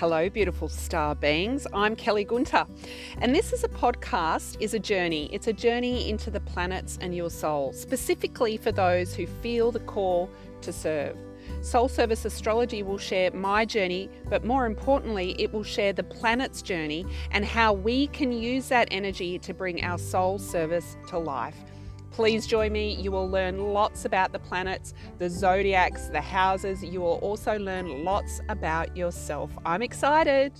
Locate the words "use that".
18.32-18.88